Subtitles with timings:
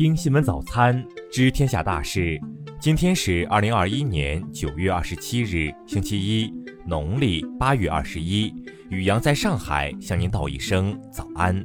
[0.00, 2.40] 听新闻早餐知天下大事。
[2.80, 6.50] 今天是二零二一年九月二十七日，星期一，
[6.86, 8.50] 农历八月二十一。
[8.88, 11.62] 雨阳在上海向您道一声早安。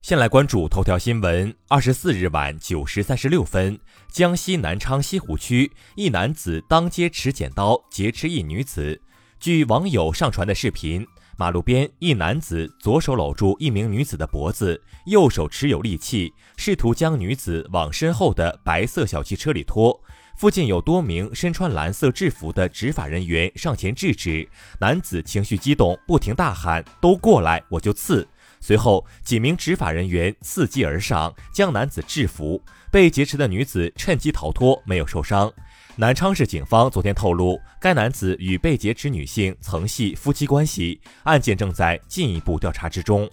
[0.00, 1.54] 先来关注头条新闻。
[1.68, 3.78] 二十四日晚九时三十六分，
[4.10, 9.00] 江西南昌西湖区一男子当街持剪刀劫持一女子。
[9.38, 11.06] 据网友上传的视频。
[11.42, 20.00] 马路边，一男子左手搂住一名女子的脖子，右手持有利器，试图将女子往身后的白色小汽车里拖。
[20.36, 28.24] 附近有多名身穿蓝色制服的执法人员上前制止，男子情绪激动，不停大喊：“都过来，我就刺！”
[28.62, 32.62] 随后，几名执法人员伺机而上，将男子制服。
[32.92, 35.52] 被劫持的女子趁机逃脱，没有受伤。
[35.94, 43.30] 南昌市警方昨天透露，该男子与被劫持女性曾系夫妻关系，案件正在进一步调查之中。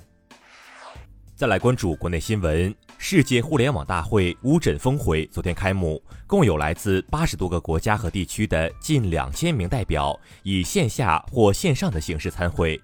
[1.35, 12.77] 再来关注国内新闻，世界互联网大会乌镇峰会昨天开幕，共有来自八十多个国家和地区的近两千名代表以线下或线上的形式参会。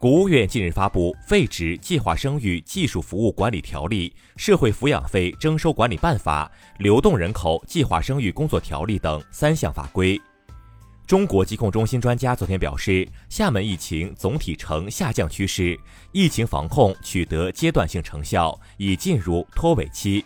[0.00, 6.50] 国务院近日发布废止《计划生育技术服务管理条例》《社会抚养费征收管理办法》
[6.82, 10.18] 《流动人口计划生育工作条例》等三项法规。
[11.06, 15.78] 中国疾控中心专家昨天表示，厦门疫情总体呈下降趋势，
[16.12, 20.24] 疫情防控取得阶段性成效，已进入脱尾期。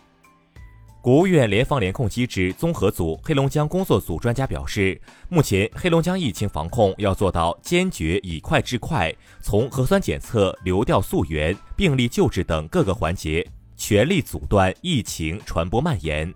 [1.05, 16.33] 国务院联防联控机制综合组黑龙江工作组专家表示，目前黑龙江疫情防控要做到坚决以快制快，从核酸检测、流调溯源、病例救治等各个环节，全力阻断疫情传播蔓延。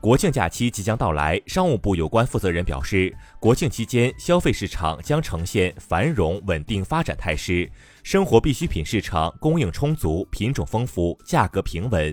[0.00, 7.70] 国庆假期即将到来，商务部有关负责人表示，国庆期间消费市场将呈现繁荣稳定发展态势，
[8.02, 12.12] 生活必需品市场供应充足、品种丰富、价格平稳。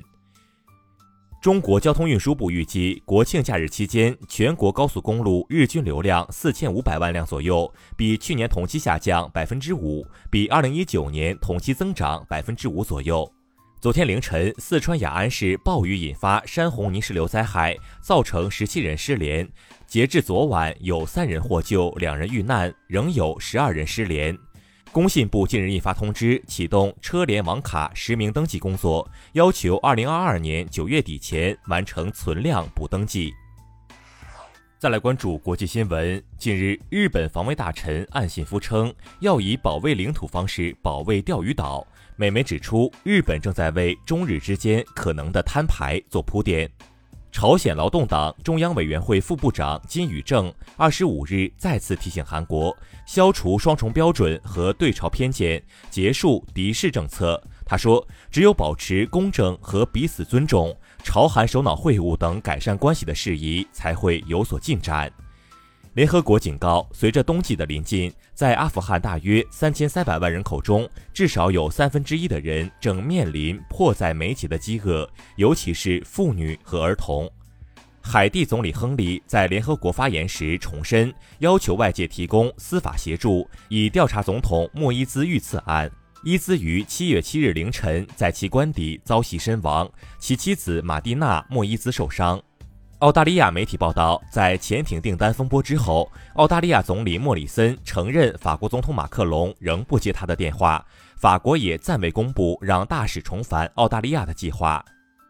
[1.42, 13.28] 中国交通运输部预计，国庆假日期间，全国高速公路日均流量四千五百万辆左右，比去年同期下降百分之五，比二零一九年同期增长百分之五左右。
[13.80, 19.50] 昨天凌晨，四川雅安市暴雨引发山洪泥石流灾害，造成十七人失联。
[19.88, 24.38] 截至昨晚，有三人获救，两人遇难，仍有十二人失联。
[24.94, 33.34] 工信部近日印发通知，启动车联网卡实名登记工作，要求二零二二年九月底前完成存量补登记。
[34.78, 41.88] 再来关注国际新闻，近日，日本防卫大臣岸信夫称要以保卫领土方式保卫钓鱼岛。
[42.18, 46.70] 美媒指出，日本正在为中日之间可能的摊牌做铺垫。
[47.32, 52.76] 朝鲜劳动党中央委员会副部长金宇正二十五日再次提醒韩国，
[53.06, 57.42] 消除双重标准和对朝偏见，结束敌视政策。
[57.66, 65.12] 他说，只有保持公正和彼此尊重，朝韩首脑会晤等改善关系的事宜才会有所进展。
[65.94, 77.30] 联合国警告，随着冬季的临近，在阿富汗大约三千三百万人口中，至少有三分之一的人正面临迫在眉睫的饥饿，尤其是妇女和儿童。
[78.00, 85.92] 海地总理亨利在联合国发言时重申，要求外界提供司法协助，以调查总统莫伊兹遇刺案。
[86.24, 92.42] 伊兹于七月七日凌晨在其官邸遭袭身亡，其妻子马蒂娜·莫伊兹受伤。
[93.02, 100.86] 澳大利亚媒体报道，在潜艇订单风波之后，澳大利亚总理莫里森承认法国总统马克龙仍不接他的电话。
[101.18, 104.86] 法国也暂未公布让大使重返澳大利亚的计划。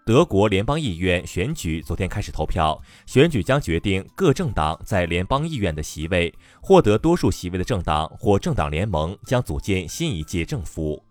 [0.06, 6.34] 德国联邦议院选举昨天开始投票，选举将决定各政党在联邦议院的席位。
[6.60, 11.02] 获得多数席位的政党或政党联盟将组建新一届政府。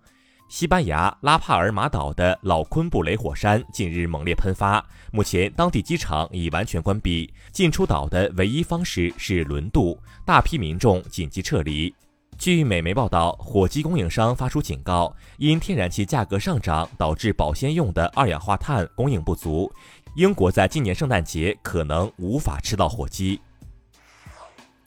[0.50, 9.96] 西班牙拉帕尔马岛的老昆布雷火山近日猛烈喷发，目前当地机场已完全关闭，进出岛的唯一方式是轮渡，
[10.26, 11.94] 大批民众紧急撤离。
[12.36, 19.72] 据美媒报道，火机供应商发出警告，因天然气价格上涨导致保鲜用的二氧化碳供应不足，
[20.16, 23.40] 英国在今年圣诞节可能无法吃到火鸡。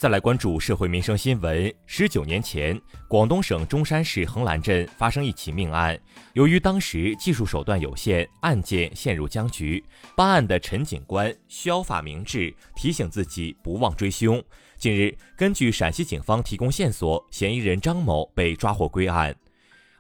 [0.04, 1.74] 再来关注社会民生新闻。
[1.86, 2.78] 十九年前，
[3.08, 5.98] 广东省中山市横栏镇发生一起命案，
[6.34, 9.82] 由于当时技术手段有限，案件陷入僵局。
[10.14, 14.44] 办案的陈警官削发明志，提醒自己不忘追凶。
[14.76, 19.34] 近日，根据陕西警方提供线索，嫌疑人张某被抓获归案。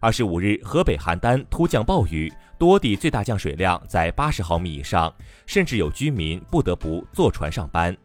[0.01, 2.29] 二十五日，河北邯郸突降暴雨，
[2.59, 5.15] 多地最大降水量在八十毫米以上，
[5.45, 7.95] 甚至有居民不得不坐船上班。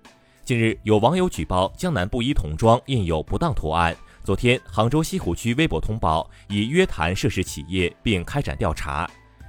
[0.48, 9.06] 近日，有网友举报江南布衣童装印有不当图案，昨天，杭州西湖区微博通报已约谈涉事企业并开展调查。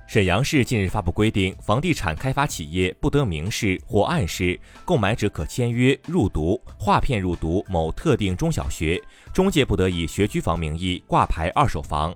[0.10, 9.02] 沈阳市近日发布规定，房地产开发企业不得明示或暗示购买者可签约入读、划片入读某特定中小学，
[9.32, 12.14] 中介不得以学区房名义挂牌二手房。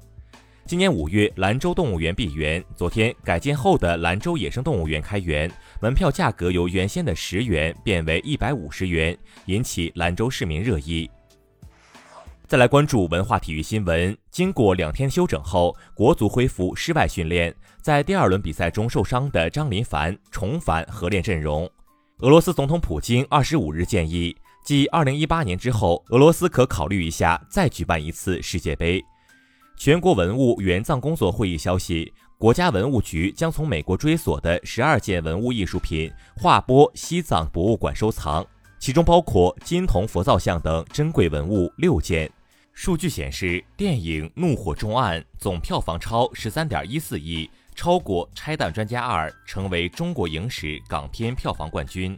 [0.65, 2.63] 今年五月，兰州动物园闭园。
[2.73, 5.51] 昨天，改建后的兰州野生动物园开园，
[5.81, 9.15] 门票价格由原先的十元变为一百五十元，
[9.47, 11.09] 引起兰州市民热议。
[12.47, 14.17] 再来关注文化体育新闻。
[14.31, 17.53] 经过两天休整后，国足恢复室外训练。
[17.81, 21.69] 在第二轮比赛中受伤的张琳凡重返合练阵容。
[22.19, 24.33] 俄罗斯总统普京二十五日建议，
[24.63, 29.03] 继二零一八年之后，俄罗斯可考虑一下再举办一次世界杯。
[29.77, 38.45] 全国文物援藏工作会议消息，国家文物局将从美国追索的十二件文物艺术品划拨西藏博物馆收藏，
[38.79, 42.31] 其中包括金铜佛造像等珍贵文物六件。
[42.71, 52.17] 数据显示，电影《怒火重案》总票房超十三点一四亿，超过《拆弹专家二》，成为中国影史港片票房冠军。